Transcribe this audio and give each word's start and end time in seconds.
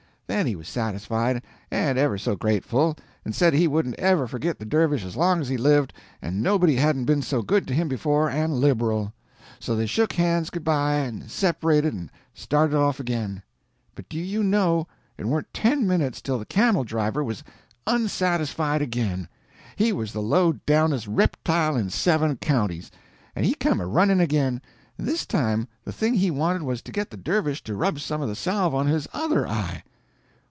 Then 0.27 0.47
he 0.47 0.55
was 0.55 0.69
satisfied, 0.69 1.43
and 1.69 1.97
ever 1.97 2.17
so 2.17 2.37
grateful, 2.37 2.95
and 3.25 3.35
said 3.35 3.53
he 3.53 3.67
wouldn't 3.67 3.99
ever 3.99 4.27
forgit 4.27 4.59
the 4.59 4.65
dervish 4.65 5.03
as 5.03 5.17
long 5.17 5.41
as 5.41 5.49
he 5.49 5.57
lived, 5.57 5.91
and 6.21 6.41
nobody 6.41 6.77
hadn't 6.77 7.03
been 7.03 7.21
so 7.21 7.41
good 7.41 7.67
to 7.67 7.73
him 7.73 7.89
before, 7.89 8.29
and 8.29 8.53
liberal. 8.53 9.11
So 9.59 9.75
they 9.75 9.85
shook 9.87 10.13
hands 10.13 10.49
good 10.49 10.63
bye, 10.63 10.99
and 10.99 11.29
separated 11.29 11.93
and 11.93 12.09
started 12.33 12.77
off 12.77 12.97
again. 12.97 13.43
But 13.93 14.07
do 14.07 14.17
you 14.17 14.41
know, 14.41 14.87
it 15.17 15.25
warn't 15.25 15.53
ten 15.53 15.85
minutes 15.85 16.21
till 16.21 16.39
the 16.39 16.45
camel 16.45 16.85
driver 16.85 17.25
was 17.25 17.43
unsatisfied 17.85 18.81
again—he 18.81 19.91
was 19.91 20.13
the 20.13 20.21
lowdownest 20.23 21.07
reptyle 21.09 21.75
in 21.75 21.89
seven 21.89 22.37
counties—and 22.37 23.45
he 23.45 23.53
come 23.53 23.81
a 23.81 23.85
running 23.85 24.21
again. 24.21 24.61
And 24.97 25.09
this 25.09 25.25
time 25.25 25.67
the 25.83 25.91
thing 25.91 26.13
he 26.13 26.31
wanted 26.31 26.61
was 26.61 26.81
to 26.83 26.93
get 26.93 27.09
the 27.09 27.17
dervish 27.17 27.61
to 27.65 27.75
rub 27.75 27.99
some 27.99 28.21
of 28.21 28.29
the 28.29 28.35
salve 28.35 28.73
on 28.73 28.87
his 28.87 29.09
other 29.11 29.45
eye. 29.45 29.83